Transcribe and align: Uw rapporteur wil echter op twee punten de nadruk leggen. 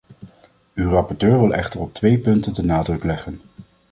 Uw 0.75 0.89
rapporteur 0.89 1.39
wil 1.39 1.53
echter 1.53 1.79
op 1.79 1.93
twee 1.93 2.17
punten 2.17 2.53
de 2.53 2.63
nadruk 2.63 3.03
leggen. 3.03 3.41